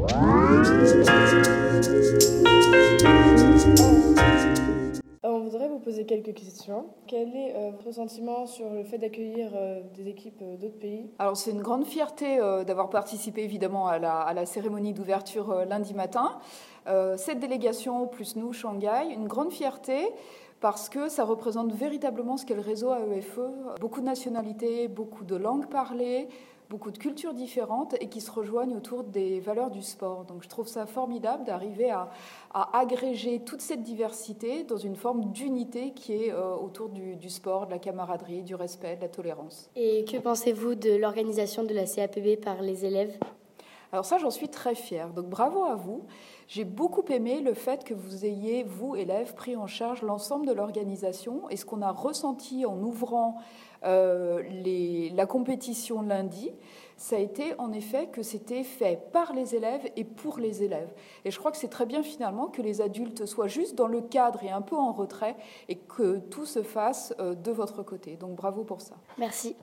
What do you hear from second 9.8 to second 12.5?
des équipes euh, d'autres pays? Alors c'est une grande fierté